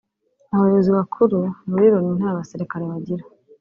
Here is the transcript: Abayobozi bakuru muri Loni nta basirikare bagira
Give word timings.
Abayobozi 0.55 0.89
bakuru 0.97 1.37
muri 1.69 1.85
Loni 1.93 2.11
nta 2.19 2.29
basirikare 2.37 2.83
bagira 2.91 3.23